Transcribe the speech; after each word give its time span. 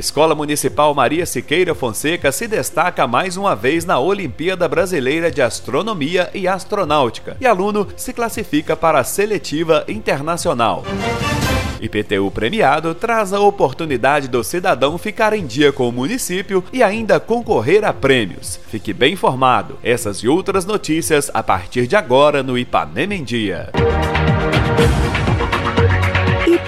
Escola 0.00 0.34
Municipal 0.34 0.94
Maria 0.94 1.26
Siqueira 1.26 1.74
Fonseca 1.74 2.32
se 2.32 2.48
destaca 2.48 3.06
mais 3.06 3.36
uma 3.36 3.54
vez 3.54 3.84
na 3.84 4.00
Olimpíada 4.00 4.66
Brasileira 4.66 5.30
de 5.30 5.42
Astronomia 5.42 6.30
e 6.32 6.48
Astronáutica 6.48 7.36
e 7.38 7.46
aluno 7.46 7.86
se 7.98 8.14
classifica 8.14 8.74
para 8.74 8.98
a 8.98 9.04
seletiva 9.04 9.84
internacional. 9.86 10.84
IPTU 11.82 12.30
premiado 12.30 12.94
traz 12.94 13.34
a 13.34 13.40
oportunidade 13.40 14.26
do 14.26 14.42
cidadão 14.42 14.96
ficar 14.96 15.34
em 15.34 15.44
dia 15.44 15.70
com 15.70 15.86
o 15.86 15.92
município 15.92 16.64
e 16.72 16.82
ainda 16.82 17.20
concorrer 17.20 17.84
a 17.84 17.92
prêmios. 17.92 18.58
Fique 18.70 18.94
bem 18.94 19.12
informado. 19.12 19.78
Essas 19.82 20.18
e 20.20 20.28
outras 20.28 20.64
notícias 20.64 21.30
a 21.34 21.42
partir 21.42 21.86
de 21.86 21.94
agora 21.94 22.42
no 22.42 22.56
Ipanema 22.56 23.14
em 23.14 23.22
Dia. 23.22 23.68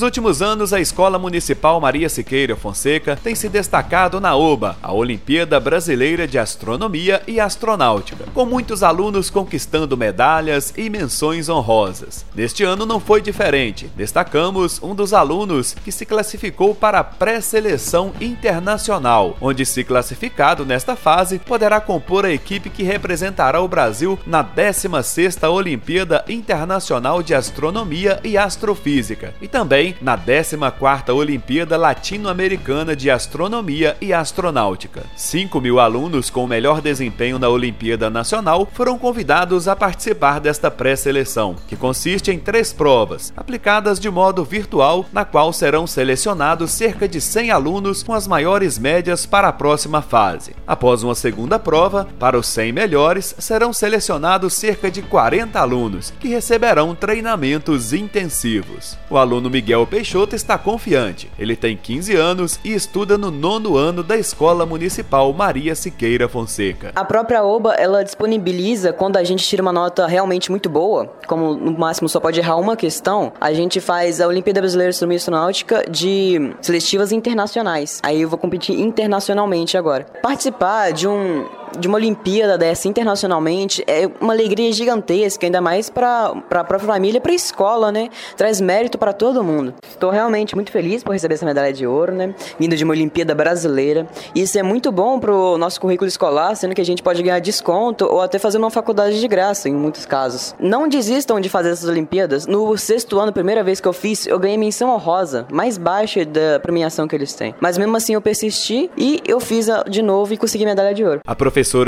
Nos 0.00 0.06
últimos 0.06 0.40
anos, 0.40 0.72
a 0.72 0.80
Escola 0.80 1.18
Municipal 1.18 1.78
Maria 1.78 2.08
Siqueira 2.08 2.56
Fonseca 2.56 3.20
tem 3.22 3.34
se 3.34 3.50
destacado 3.50 4.18
na 4.18 4.34
OBA, 4.34 4.78
a 4.82 4.94
Olimpíada 4.94 5.60
Brasileira 5.60 6.26
de 6.26 6.38
Astronomia 6.38 7.22
e 7.26 7.38
Astronáutica, 7.38 8.24
com 8.32 8.46
muitos 8.46 8.82
alunos 8.82 9.28
conquistando 9.28 9.98
medalhas 9.98 10.72
e 10.74 10.88
menções 10.88 11.50
honrosas. 11.50 12.24
Neste 12.34 12.64
ano 12.64 12.86
não 12.86 12.98
foi 12.98 13.20
diferente. 13.20 13.90
Destacamos 13.94 14.82
um 14.82 14.94
dos 14.94 15.12
alunos 15.12 15.74
que 15.84 15.92
se 15.92 16.06
classificou 16.06 16.74
para 16.74 17.00
a 17.00 17.04
pré-seleção 17.04 18.14
internacional, 18.22 19.36
onde, 19.38 19.66
se 19.66 19.84
classificado 19.84 20.64
nesta 20.64 20.96
fase, 20.96 21.38
poderá 21.38 21.78
compor 21.78 22.24
a 22.24 22.32
equipe 22.32 22.70
que 22.70 22.82
representará 22.82 23.60
o 23.60 23.68
Brasil 23.68 24.18
na 24.26 24.42
16ª 24.42 25.50
Olimpíada 25.50 26.24
Internacional 26.26 27.22
de 27.22 27.34
Astronomia 27.34 28.18
e 28.24 28.38
Astrofísica, 28.38 29.34
e 29.42 29.46
também 29.46 29.89
na 30.00 30.16
14ª 30.16 31.14
Olimpíada 31.14 31.76
Latino-Americana 31.76 32.94
de 32.96 33.10
Astronomia 33.10 33.96
e 34.00 34.12
Astronáutica. 34.12 35.04
5 35.14 35.60
mil 35.60 35.78
alunos 35.78 36.30
com 36.30 36.44
o 36.44 36.48
melhor 36.48 36.80
desempenho 36.80 37.38
na 37.38 37.48
Olimpíada 37.48 38.10
Nacional 38.10 38.68
foram 38.72 38.98
convidados 38.98 39.68
a 39.68 39.76
participar 39.76 40.40
desta 40.40 40.70
pré-seleção, 40.70 41.56
que 41.68 41.76
consiste 41.76 42.30
em 42.30 42.38
três 42.38 42.72
provas, 42.72 43.32
aplicadas 43.36 43.98
de 43.98 44.10
modo 44.10 44.44
virtual, 44.44 45.06
na 45.12 45.24
qual 45.24 45.52
serão 45.52 45.86
selecionados 45.86 46.70
cerca 46.70 47.08
de 47.08 47.20
100 47.20 47.50
alunos 47.50 48.02
com 48.02 48.14
as 48.14 48.26
maiores 48.26 48.78
médias 48.78 49.26
para 49.26 49.48
a 49.48 49.52
próxima 49.52 50.02
fase. 50.02 50.54
Após 50.66 51.02
uma 51.02 51.14
segunda 51.14 51.58
prova, 51.58 52.06
para 52.18 52.38
os 52.38 52.46
100 52.46 52.72
melhores, 52.72 53.34
serão 53.38 53.72
selecionados 53.72 54.54
cerca 54.54 54.90
de 54.90 55.02
40 55.02 55.58
alunos, 55.58 56.12
que 56.18 56.28
receberão 56.28 56.94
treinamentos 56.94 57.92
intensivos. 57.92 58.96
O 59.08 59.16
aluno 59.16 59.50
Miguel 59.50 59.79
Miguel 59.80 59.86
Peixoto 59.86 60.36
está 60.36 60.58
confiante. 60.58 61.30
Ele 61.38 61.56
tem 61.56 61.76
15 61.76 62.14
anos 62.14 62.60
e 62.62 62.74
estuda 62.74 63.16
no 63.16 63.30
nono 63.30 63.76
ano 63.76 64.02
da 64.02 64.16
Escola 64.16 64.66
Municipal 64.66 65.32
Maria 65.32 65.74
Siqueira 65.74 66.28
Fonseca. 66.28 66.92
A 66.94 67.04
própria 67.04 67.42
OBA, 67.42 67.74
ela 67.74 68.02
disponibiliza, 68.02 68.92
quando 68.92 69.16
a 69.16 69.24
gente 69.24 69.46
tira 69.46 69.62
uma 69.62 69.72
nota 69.72 70.06
realmente 70.06 70.50
muito 70.50 70.68
boa, 70.68 71.06
como 71.26 71.54
no 71.54 71.78
máximo 71.78 72.08
só 72.08 72.20
pode 72.20 72.40
errar 72.40 72.56
uma 72.56 72.76
questão, 72.76 73.32
a 73.40 73.52
gente 73.52 73.80
faz 73.80 74.20
a 74.20 74.26
Olimpíada 74.26 74.60
Brasileira 74.60 74.90
de 74.90 74.96
Astronomia 74.96 75.16
Astronáutica 75.16 75.84
de 75.90 76.52
seletivas 76.60 77.12
internacionais. 77.12 78.00
Aí 78.02 78.20
eu 78.20 78.28
vou 78.28 78.38
competir 78.38 78.78
internacionalmente 78.78 79.78
agora. 79.78 80.06
Participar 80.22 80.92
de 80.92 81.08
um 81.08 81.46
de 81.78 81.88
uma 81.88 81.96
Olimpíada 81.96 82.56
dessa 82.56 82.88
internacionalmente 82.88 83.82
é 83.86 84.08
uma 84.20 84.32
alegria 84.32 84.72
gigantesca, 84.72 85.46
ainda 85.46 85.60
mais 85.60 85.90
para 85.90 86.26
a 86.26 86.64
própria 86.64 86.78
família, 86.78 87.20
para 87.20 87.32
a 87.32 87.34
escola, 87.34 87.92
né? 87.92 88.08
Traz 88.36 88.60
mérito 88.60 88.98
para 88.98 89.12
todo 89.12 89.42
mundo. 89.44 89.74
Estou 89.88 90.10
realmente 90.10 90.54
muito 90.54 90.70
feliz 90.70 91.02
por 91.02 91.12
receber 91.12 91.34
essa 91.34 91.46
medalha 91.46 91.72
de 91.72 91.86
ouro, 91.86 92.12
né? 92.12 92.34
Vindo 92.58 92.76
de 92.76 92.84
uma 92.84 92.92
Olimpíada 92.92 93.34
brasileira. 93.34 94.06
Isso 94.34 94.58
é 94.58 94.62
muito 94.62 94.90
bom 94.90 95.18
para 95.18 95.32
o 95.32 95.58
nosso 95.58 95.80
currículo 95.80 96.08
escolar, 96.08 96.54
sendo 96.56 96.74
que 96.74 96.80
a 96.80 96.84
gente 96.84 97.02
pode 97.02 97.22
ganhar 97.22 97.38
desconto 97.38 98.06
ou 98.06 98.20
até 98.20 98.38
fazer 98.38 98.58
uma 98.58 98.70
faculdade 98.70 99.20
de 99.20 99.28
graça, 99.28 99.68
em 99.68 99.74
muitos 99.74 100.06
casos. 100.06 100.54
Não 100.58 100.88
desistam 100.88 101.40
de 101.40 101.48
fazer 101.48 101.70
essas 101.70 101.88
Olimpíadas. 101.88 102.46
No 102.46 102.76
sexto 102.76 103.18
ano, 103.18 103.32
primeira 103.32 103.62
vez 103.62 103.80
que 103.80 103.88
eu 103.88 103.92
fiz, 103.92 104.26
eu 104.26 104.38
ganhei 104.38 104.56
menção 104.56 104.90
honrosa, 104.90 105.46
mais 105.52 105.78
baixa 105.78 106.24
da 106.24 106.60
premiação 106.60 107.06
que 107.06 107.14
eles 107.14 107.32
têm. 107.34 107.54
Mas 107.60 107.78
mesmo 107.78 107.96
assim 107.96 108.14
eu 108.14 108.20
persisti 108.20 108.90
e 108.96 109.20
eu 109.26 109.40
fiz 109.40 109.68
de 109.88 110.02
novo 110.02 110.32
e 110.34 110.36
consegui 110.36 110.64
medalha 110.64 110.94
de 110.94 111.04
ouro. 111.04 111.20
A 111.26 111.34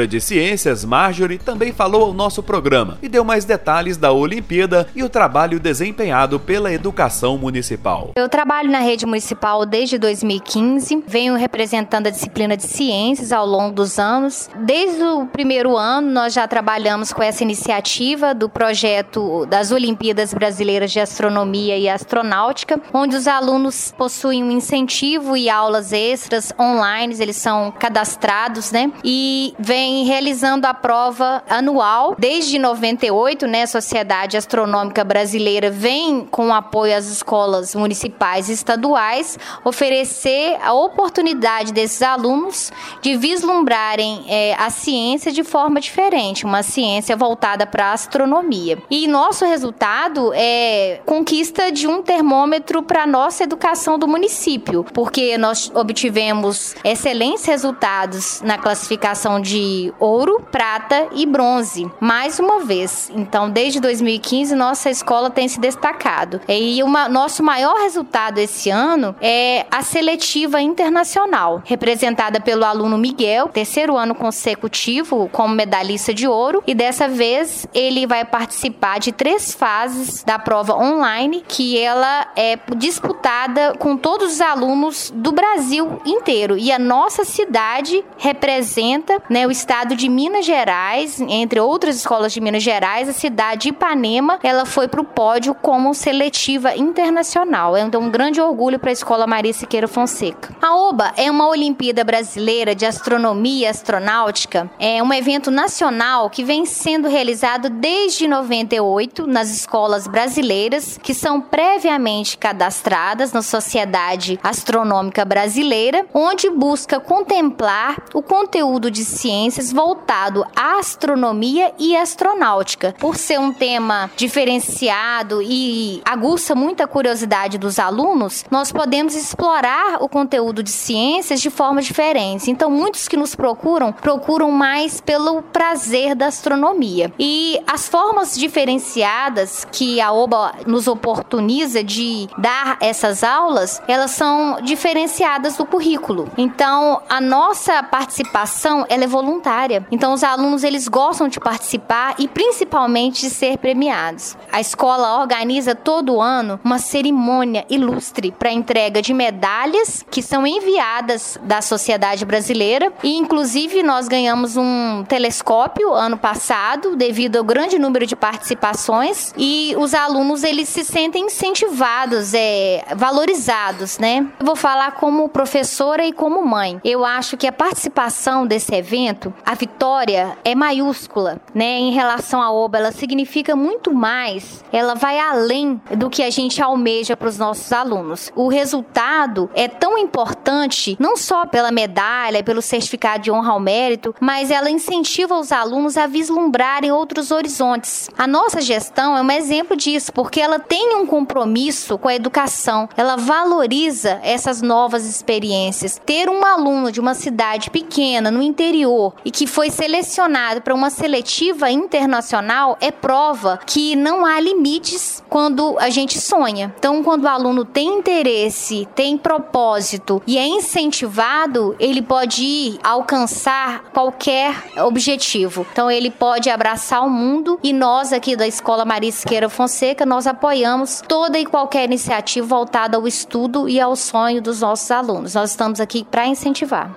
de 0.08 0.20
ciências, 0.20 0.84
Marjorie, 0.84 1.38
também 1.38 1.72
falou 1.72 2.04
ao 2.04 2.12
nosso 2.12 2.42
programa 2.42 2.98
e 3.02 3.08
deu 3.08 3.24
mais 3.24 3.44
detalhes 3.44 3.96
da 3.96 4.12
Olimpíada 4.12 4.86
e 4.94 5.02
o 5.02 5.08
trabalho 5.08 5.58
desempenhado 5.58 6.38
pela 6.38 6.72
educação 6.72 7.38
municipal. 7.38 8.10
Eu 8.14 8.28
trabalho 8.28 8.70
na 8.70 8.80
rede 8.80 9.06
municipal 9.06 9.64
desde 9.64 9.98
2015, 9.98 11.04
venho 11.06 11.34
representando 11.36 12.06
a 12.06 12.10
disciplina 12.10 12.54
de 12.54 12.64
ciências 12.64 13.32
ao 13.32 13.46
longo 13.46 13.74
dos 13.74 13.98
anos. 13.98 14.50
Desde 14.56 15.02
o 15.02 15.26
primeiro 15.26 15.76
ano, 15.76 16.10
nós 16.10 16.34
já 16.34 16.46
trabalhamos 16.46 17.12
com 17.12 17.22
essa 17.22 17.42
iniciativa 17.42 18.34
do 18.34 18.48
projeto 18.48 19.46
das 19.46 19.72
Olimpíadas 19.72 20.34
Brasileiras 20.34 20.92
de 20.92 21.00
Astronomia 21.00 21.78
e 21.78 21.88
Astronáutica, 21.88 22.78
onde 22.92 23.16
os 23.16 23.26
alunos 23.26 23.94
possuem 23.96 24.44
um 24.44 24.50
incentivo 24.50 25.34
e 25.34 25.48
aulas 25.48 25.92
extras 25.92 26.52
online, 26.60 27.16
eles 27.18 27.36
são 27.36 27.70
cadastrados, 27.70 28.70
né? 28.70 28.92
E 29.02 29.54
vem 29.62 30.04
realizando 30.04 30.66
a 30.66 30.74
prova 30.74 31.42
anual 31.48 32.16
desde 32.18 32.58
98, 32.58 33.46
né? 33.46 33.62
A 33.62 33.66
Sociedade 33.66 34.36
Astronômica 34.36 35.04
Brasileira 35.04 35.70
vem 35.70 36.26
com 36.30 36.52
apoio 36.52 36.96
às 36.96 37.06
escolas 37.06 37.74
municipais 37.74 38.48
e 38.48 38.52
estaduais 38.52 39.38
oferecer 39.64 40.58
a 40.62 40.72
oportunidade 40.72 41.72
desses 41.72 42.02
alunos 42.02 42.72
de 43.00 43.16
vislumbrarem 43.16 44.24
é, 44.28 44.54
a 44.58 44.68
ciência 44.70 45.30
de 45.30 45.44
forma 45.44 45.80
diferente, 45.80 46.44
uma 46.44 46.62
ciência 46.62 47.16
voltada 47.16 47.66
para 47.66 47.86
a 47.86 47.92
astronomia. 47.92 48.78
E 48.90 49.06
nosso 49.06 49.44
resultado 49.44 50.32
é 50.34 51.00
conquista 51.06 51.70
de 51.70 51.86
um 51.86 52.02
termômetro 52.02 52.82
para 52.82 53.06
nossa 53.06 53.44
educação 53.44 53.98
do 53.98 54.08
município, 54.08 54.84
porque 54.92 55.38
nós 55.38 55.70
obtivemos 55.74 56.74
excelentes 56.82 57.44
resultados 57.44 58.40
na 58.42 58.58
classificação 58.58 59.40
de 59.40 59.51
ouro, 59.98 60.40
prata 60.50 61.08
e 61.12 61.26
bronze, 61.26 61.90
mais 62.00 62.38
uma 62.38 62.60
vez. 62.60 63.10
Então, 63.14 63.50
desde 63.50 63.80
2015, 63.80 64.54
nossa 64.54 64.90
escola 64.90 65.30
tem 65.30 65.48
se 65.48 65.58
destacado. 65.60 66.40
E 66.48 66.82
o 66.82 66.88
nosso 67.08 67.42
maior 67.42 67.80
resultado 67.80 68.38
esse 68.38 68.70
ano 68.70 69.14
é 69.20 69.66
a 69.70 69.82
seletiva 69.82 70.60
internacional, 70.60 71.62
representada 71.64 72.40
pelo 72.40 72.64
aluno 72.64 72.98
Miguel, 72.98 73.48
terceiro 73.48 73.96
ano 73.96 74.14
consecutivo 74.14 75.28
como 75.32 75.54
medalhista 75.54 76.12
de 76.12 76.26
ouro, 76.26 76.62
e 76.66 76.74
dessa 76.74 77.08
vez 77.08 77.66
ele 77.74 78.06
vai 78.06 78.24
participar 78.24 78.98
de 78.98 79.12
três 79.12 79.54
fases 79.54 80.22
da 80.22 80.38
prova 80.38 80.76
online, 80.76 81.44
que 81.46 81.78
ela 81.78 82.26
é 82.36 82.58
disputada 82.76 83.74
com 83.78 83.96
todos 83.96 84.34
os 84.34 84.40
alunos 84.40 85.12
do 85.14 85.32
Brasil 85.32 86.00
inteiro. 86.04 86.56
E 86.56 86.70
a 86.70 86.78
nossa 86.78 87.24
cidade 87.24 88.04
representa 88.16 89.22
né, 89.28 89.41
o 89.46 89.50
estado 89.50 89.96
de 89.96 90.08
Minas 90.08 90.46
Gerais, 90.46 91.20
entre 91.20 91.58
outras 91.58 91.96
escolas 91.96 92.32
de 92.32 92.40
Minas 92.40 92.62
Gerais, 92.62 93.08
a 93.08 93.12
cidade 93.12 93.62
de 93.62 93.68
Ipanema, 93.70 94.38
ela 94.42 94.64
foi 94.64 94.88
para 94.88 95.00
o 95.00 95.04
pódio 95.04 95.54
como 95.54 95.94
seletiva 95.94 96.76
internacional. 96.76 97.76
É 97.76 97.84
um 97.84 98.10
grande 98.10 98.40
orgulho 98.40 98.78
para 98.78 98.90
a 98.90 98.92
Escola 98.92 99.26
Maria 99.26 99.52
Siqueira 99.52 99.88
Fonseca. 99.88 100.54
A 100.60 100.76
OBA 100.76 101.12
é 101.16 101.30
uma 101.30 101.48
Olimpíada 101.48 102.04
Brasileira 102.04 102.74
de 102.74 102.86
Astronomia 102.86 103.66
e 103.66 103.66
Astronáutica, 103.66 104.70
é 104.78 105.02
um 105.02 105.12
evento 105.12 105.50
nacional 105.50 106.30
que 106.30 106.44
vem 106.44 106.64
sendo 106.64 107.08
realizado 107.08 107.68
desde 107.68 108.28
98 108.28 109.26
nas 109.26 109.50
escolas 109.50 110.06
brasileiras 110.06 110.98
que 111.02 111.14
são 111.14 111.40
previamente 111.40 112.38
cadastradas 112.38 113.32
na 113.32 113.42
Sociedade 113.42 114.38
Astronômica 114.42 115.24
Brasileira, 115.24 116.06
onde 116.14 116.48
busca 116.48 117.00
contemplar 117.00 118.02
o 118.14 118.22
conteúdo 118.22 118.90
de 118.90 119.04
ciência 119.04 119.31
ciências 119.32 119.72
voltado 119.72 120.44
à 120.54 120.78
astronomia 120.78 121.72
e 121.78 121.96
astronáutica. 121.96 122.94
Por 122.98 123.16
ser 123.16 123.40
um 123.40 123.50
tema 123.50 124.10
diferenciado 124.14 125.40
e 125.42 126.02
aguça 126.04 126.54
muita 126.54 126.86
curiosidade 126.86 127.56
dos 127.56 127.78
alunos, 127.78 128.44
nós 128.50 128.70
podemos 128.70 129.14
explorar 129.14 130.02
o 130.02 130.08
conteúdo 130.08 130.62
de 130.62 130.70
ciências 130.70 131.40
de 131.40 131.48
formas 131.48 131.86
diferentes. 131.86 132.46
Então, 132.46 132.70
muitos 132.70 133.08
que 133.08 133.16
nos 133.16 133.34
procuram, 133.34 133.90
procuram 133.90 134.50
mais 134.50 135.00
pelo 135.00 135.40
prazer 135.40 136.14
da 136.14 136.26
astronomia. 136.26 137.10
E 137.18 137.58
as 137.66 137.88
formas 137.88 138.36
diferenciadas 138.36 139.66
que 139.72 139.98
a 139.98 140.12
OBA 140.12 140.56
nos 140.66 140.86
oportuniza 140.86 141.82
de 141.82 142.28
dar 142.36 142.76
essas 142.80 143.24
aulas, 143.24 143.80
elas 143.88 144.10
são 144.10 144.58
diferenciadas 144.62 145.56
do 145.56 145.64
currículo. 145.64 146.30
Então, 146.36 147.00
a 147.08 147.20
nossa 147.20 147.82
participação 147.82 148.84
ela 148.90 149.04
é 149.04 149.06
voluntária. 149.22 149.86
Então, 149.90 150.12
os 150.12 150.24
alunos 150.24 150.64
eles 150.64 150.88
gostam 150.88 151.28
de 151.28 151.38
participar 151.38 152.16
e 152.18 152.26
principalmente 152.26 153.20
de 153.20 153.30
ser 153.30 153.58
premiados. 153.58 154.36
A 154.50 154.60
escola 154.60 155.20
organiza 155.20 155.74
todo 155.74 156.20
ano 156.20 156.58
uma 156.64 156.78
cerimônia 156.78 157.64
ilustre 157.70 158.32
para 158.32 158.52
entrega 158.52 159.00
de 159.00 159.14
medalhas 159.14 160.04
que 160.10 160.22
são 160.22 160.46
enviadas 160.46 161.38
da 161.42 161.62
sociedade 161.62 162.24
brasileira 162.24 162.92
e 163.02 163.16
inclusive 163.16 163.82
nós 163.82 164.08
ganhamos 164.08 164.56
um 164.56 165.04
telescópio 165.08 165.92
ano 165.92 166.16
passado 166.16 166.96
devido 166.96 167.36
ao 167.36 167.44
grande 167.44 167.78
número 167.78 168.06
de 168.06 168.16
participações 168.16 169.32
e 169.36 169.74
os 169.78 169.94
alunos 169.94 170.42
eles 170.42 170.68
se 170.68 170.84
sentem 170.84 171.26
incentivados, 171.26 172.34
é, 172.34 172.84
valorizados, 172.96 173.98
né? 173.98 174.26
Eu 174.40 174.46
vou 174.46 174.56
falar 174.56 174.92
como 174.92 175.28
professora 175.28 176.04
e 176.04 176.12
como 176.12 176.44
mãe. 176.44 176.80
Eu 176.84 177.04
acho 177.04 177.36
que 177.36 177.46
a 177.46 177.52
participação 177.52 178.46
desse 178.46 178.74
evento, 178.74 179.01
a 179.44 179.54
vitória 179.54 180.36
é 180.44 180.54
maiúscula, 180.54 181.40
né? 181.54 181.78
Em 181.78 181.92
relação 181.92 182.42
à 182.42 182.52
OBA, 182.52 182.78
ela 182.78 182.92
significa 182.92 183.56
muito 183.56 183.92
mais, 183.92 184.64
ela 184.72 184.94
vai 184.94 185.18
além 185.18 185.80
do 185.96 186.08
que 186.08 186.22
a 186.22 186.30
gente 186.30 186.62
almeja 186.62 187.16
para 187.16 187.28
os 187.28 187.38
nossos 187.38 187.72
alunos. 187.72 188.30
O 188.34 188.48
resultado 188.48 189.50
é 189.54 189.68
tão 189.68 189.98
importante, 189.98 190.96
não 191.00 191.16
só 191.16 191.46
pela 191.46 191.70
medalha, 191.70 192.44
pelo 192.44 192.62
certificado 192.62 193.22
de 193.24 193.30
honra 193.30 193.52
ao 193.52 193.60
mérito, 193.60 194.14
mas 194.20 194.50
ela 194.50 194.70
incentiva 194.70 195.38
os 195.38 195.52
alunos 195.52 195.96
a 195.96 196.06
vislumbrarem 196.06 196.92
outros 196.92 197.30
horizontes. 197.30 198.10
A 198.16 198.26
nossa 198.26 198.60
gestão 198.60 199.16
é 199.16 199.22
um 199.22 199.30
exemplo 199.30 199.76
disso, 199.76 200.12
porque 200.12 200.40
ela 200.40 200.58
tem 200.58 200.94
um 200.96 201.06
compromisso 201.06 201.98
com 201.98 202.08
a 202.08 202.14
educação, 202.14 202.88
ela 202.96 203.16
valoriza 203.16 204.20
essas 204.22 204.62
novas 204.62 205.06
experiências. 205.06 206.00
Ter 206.04 206.28
um 206.28 206.44
aluno 206.44 206.92
de 206.92 207.00
uma 207.00 207.14
cidade 207.14 207.70
pequena, 207.70 208.30
no 208.30 208.42
interior, 208.42 208.91
e 209.24 209.30
que 209.30 209.46
foi 209.46 209.70
selecionado 209.70 210.60
para 210.60 210.74
uma 210.74 210.90
seletiva 210.90 211.70
internacional 211.70 212.76
é 212.80 212.90
prova 212.90 213.58
que 213.66 213.96
não 213.96 214.24
há 214.24 214.38
limites 214.40 215.22
quando 215.28 215.76
a 215.78 215.90
gente 215.90 216.20
sonha. 216.20 216.74
Então, 216.78 217.02
quando 217.02 217.24
o 217.24 217.28
aluno 217.28 217.64
tem 217.64 217.98
interesse, 217.98 218.86
tem 218.94 219.16
propósito 219.16 220.22
e 220.26 220.36
é 220.38 220.46
incentivado, 220.46 221.74
ele 221.78 222.02
pode 222.02 222.78
alcançar 222.82 223.84
qualquer 223.92 224.54
objetivo. 224.78 225.66
Então, 225.72 225.90
ele 225.90 226.10
pode 226.10 226.50
abraçar 226.50 227.04
o 227.04 227.10
mundo 227.10 227.58
e 227.62 227.72
nós 227.72 228.12
aqui 228.12 228.36
da 228.36 228.46
Escola 228.46 228.84
Marisqueira 228.84 229.48
Fonseca, 229.48 230.04
nós 230.04 230.26
apoiamos 230.26 231.02
toda 231.06 231.38
e 231.38 231.46
qualquer 231.46 231.84
iniciativa 231.84 232.46
voltada 232.46 232.96
ao 232.96 233.06
estudo 233.06 233.68
e 233.68 233.80
ao 233.80 233.96
sonho 233.96 234.42
dos 234.42 234.60
nossos 234.60 234.90
alunos. 234.90 235.34
Nós 235.34 235.50
estamos 235.50 235.80
aqui 235.80 236.04
para 236.04 236.26
incentivar. 236.26 236.92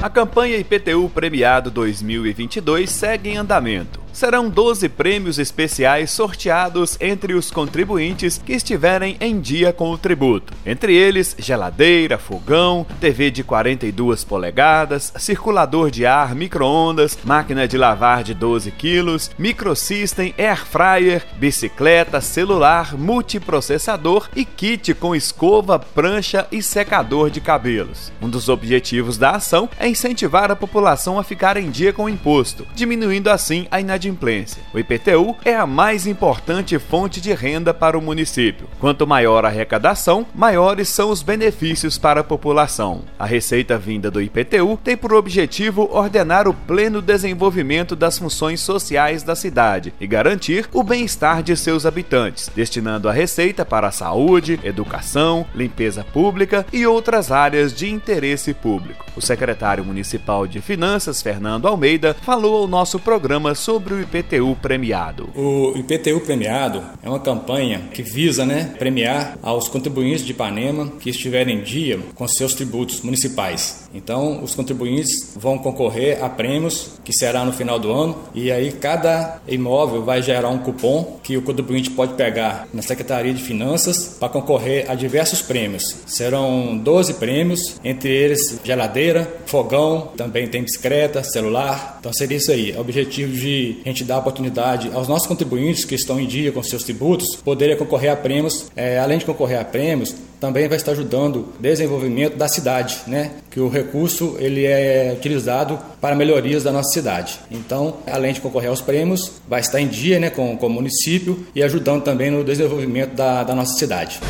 A 0.00 0.10
campanha 0.10 0.58
IPTU 0.58 1.08
Premiado 1.08 1.70
2022 1.70 2.90
segue 2.90 3.30
em 3.30 3.38
andamento 3.38 4.05
serão 4.16 4.48
12 4.48 4.88
prêmios 4.88 5.38
especiais 5.38 6.10
sorteados 6.10 6.96
entre 6.98 7.34
os 7.34 7.50
contribuintes 7.50 8.38
que 8.38 8.54
estiverem 8.54 9.14
em 9.20 9.38
dia 9.38 9.74
com 9.74 9.90
o 9.90 9.98
tributo. 9.98 10.54
Entre 10.64 10.94
eles, 10.94 11.36
geladeira, 11.38 12.16
fogão, 12.16 12.86
TV 12.98 13.30
de 13.30 13.44
42 13.44 14.24
polegadas, 14.24 15.12
circulador 15.18 15.90
de 15.90 16.06
ar, 16.06 16.34
micro-ondas, 16.34 17.18
máquina 17.24 17.68
de 17.68 17.76
lavar 17.76 18.24
de 18.24 18.32
12 18.32 18.70
quilos, 18.70 19.30
microsystem, 19.38 20.34
air 20.38 20.64
fryer, 20.64 21.22
bicicleta, 21.36 22.18
celular, 22.22 22.96
multiprocessador 22.96 24.30
e 24.34 24.46
kit 24.46 24.94
com 24.94 25.14
escova, 25.14 25.78
prancha 25.78 26.46
e 26.50 26.62
secador 26.62 27.28
de 27.28 27.42
cabelos. 27.42 28.10
Um 28.22 28.30
dos 28.30 28.48
objetivos 28.48 29.18
da 29.18 29.32
ação 29.32 29.68
é 29.78 29.86
incentivar 29.86 30.50
a 30.50 30.56
população 30.56 31.18
a 31.18 31.22
ficar 31.22 31.58
em 31.58 31.68
dia 31.68 31.92
com 31.92 32.04
o 32.04 32.08
imposto, 32.08 32.66
diminuindo 32.74 33.28
assim 33.28 33.66
a 33.70 33.78
inadimplência 33.78 34.05
inadimplência. 34.06 34.62
O 34.72 34.78
IPTU 34.78 35.36
é 35.44 35.54
a 35.54 35.66
mais 35.66 36.06
importante 36.06 36.78
fonte 36.78 37.20
de 37.20 37.32
renda 37.34 37.74
para 37.74 37.98
o 37.98 38.02
município. 38.02 38.68
Quanto 38.78 39.06
maior 39.06 39.44
a 39.44 39.48
arrecadação, 39.48 40.26
maiores 40.34 40.88
são 40.88 41.10
os 41.10 41.22
benefícios 41.22 41.98
para 41.98 42.20
a 42.20 42.24
população. 42.24 43.02
A 43.18 43.26
receita 43.26 43.78
vinda 43.78 44.10
do 44.10 44.22
IPTU 44.22 44.78
tem 44.82 44.96
por 44.96 45.12
objetivo 45.12 45.88
ordenar 45.92 46.48
o 46.48 46.54
pleno 46.54 47.02
desenvolvimento 47.02 47.96
das 47.96 48.18
funções 48.18 48.60
sociais 48.60 49.22
da 49.22 49.34
cidade 49.34 49.92
e 50.00 50.06
garantir 50.06 50.68
o 50.72 50.82
bem-estar 50.82 51.42
de 51.42 51.56
seus 51.56 51.84
habitantes, 51.84 52.50
destinando 52.54 53.08
a 53.08 53.12
receita 53.12 53.64
para 53.64 53.88
a 53.88 53.92
saúde, 53.92 54.60
educação, 54.62 55.46
limpeza 55.54 56.04
pública 56.04 56.66
e 56.72 56.86
outras 56.86 57.32
áreas 57.32 57.72
de 57.72 57.90
interesse 57.90 58.54
público. 58.54 59.04
O 59.16 59.20
secretário 59.20 59.84
municipal 59.84 60.46
de 60.46 60.60
Finanças, 60.60 61.22
Fernando 61.22 61.66
Almeida, 61.66 62.14
falou 62.22 62.56
ao 62.56 62.68
nosso 62.68 62.98
programa 62.98 63.54
sobre 63.54 63.94
o 63.94 63.95
IPTU 64.00 64.56
premiado? 64.60 65.28
O 65.34 65.72
IPTU 65.76 66.20
premiado 66.20 66.82
é 67.02 67.08
uma 67.08 67.20
campanha 67.20 67.82
que 67.92 68.02
visa 68.02 68.44
né, 68.44 68.74
premiar 68.78 69.38
aos 69.42 69.68
contribuintes 69.68 70.24
de 70.24 70.32
Ipanema 70.32 70.92
que 71.00 71.10
estiverem 71.10 71.58
em 71.58 71.62
dia 71.62 71.98
com 72.14 72.26
seus 72.28 72.54
tributos 72.54 73.00
municipais. 73.00 73.88
Então, 73.94 74.42
os 74.42 74.54
contribuintes 74.54 75.34
vão 75.36 75.58
concorrer 75.58 76.22
a 76.22 76.28
prêmios 76.28 76.92
que 77.04 77.12
será 77.12 77.44
no 77.44 77.52
final 77.52 77.78
do 77.78 77.90
ano 77.90 78.16
e 78.34 78.52
aí 78.52 78.72
cada 78.72 79.40
imóvel 79.48 80.04
vai 80.04 80.22
gerar 80.22 80.48
um 80.48 80.58
cupom 80.58 81.18
que 81.22 81.36
o 81.36 81.42
contribuinte 81.42 81.90
pode 81.90 82.14
pegar 82.14 82.68
na 82.72 82.82
Secretaria 82.82 83.32
de 83.32 83.42
Finanças 83.42 84.16
para 84.18 84.28
concorrer 84.28 84.90
a 84.90 84.94
diversos 84.94 85.42
prêmios. 85.42 85.96
Serão 86.06 86.76
12 86.76 87.14
prêmios, 87.14 87.80
entre 87.82 88.10
eles 88.10 88.60
geladeira, 88.64 89.28
fogão, 89.46 90.12
também 90.16 90.48
tem 90.48 90.62
bicicleta, 90.62 91.22
celular. 91.22 91.96
Então 92.00 92.12
seria 92.12 92.36
isso 92.36 92.50
aí, 92.50 92.76
objetivo 92.76 93.32
de 93.32 93.75
a 93.84 93.88
gente 93.88 94.04
dar 94.04 94.18
oportunidade 94.18 94.90
aos 94.92 95.08
nossos 95.08 95.26
contribuintes 95.26 95.84
que 95.84 95.94
estão 95.94 96.20
em 96.20 96.26
dia 96.26 96.52
com 96.52 96.62
seus 96.62 96.82
tributos 96.82 97.36
poderem 97.36 97.76
concorrer 97.76 98.10
a 98.10 98.16
prêmios. 98.16 98.66
É, 98.76 98.98
além 98.98 99.18
de 99.18 99.24
concorrer 99.24 99.60
a 99.60 99.64
prêmios, 99.64 100.14
também 100.40 100.68
vai 100.68 100.76
estar 100.76 100.92
ajudando 100.92 101.36
o 101.36 101.52
desenvolvimento 101.60 102.36
da 102.36 102.48
cidade, 102.48 102.98
né? 103.06 103.32
Que 103.50 103.60
o 103.60 103.68
recurso 103.68 104.36
ele 104.38 104.64
é 104.64 105.14
utilizado 105.16 105.78
para 106.00 106.14
melhorias 106.14 106.62
da 106.62 106.72
nossa 106.72 106.90
cidade. 106.90 107.40
Então, 107.50 107.96
além 108.06 108.32
de 108.32 108.40
concorrer 108.40 108.70
aos 108.70 108.80
prêmios, 108.80 109.32
vai 109.48 109.60
estar 109.60 109.80
em 109.80 109.88
dia, 109.88 110.18
né, 110.18 110.30
com, 110.30 110.56
com 110.56 110.66
o 110.66 110.70
município 110.70 111.46
e 111.54 111.62
ajudando 111.62 112.02
também 112.02 112.30
no 112.30 112.44
desenvolvimento 112.44 113.14
da, 113.14 113.42
da 113.44 113.54
nossa 113.54 113.78
cidade. 113.78 114.20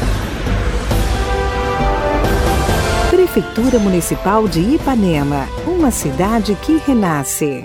Prefeitura 3.10 3.78
Municipal 3.78 4.48
de 4.48 4.60
Ipanema, 4.60 5.46
uma 5.66 5.90
cidade 5.90 6.56
que 6.62 6.78
renasce. 6.78 7.64